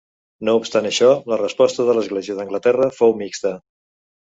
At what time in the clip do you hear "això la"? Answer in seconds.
0.89-1.39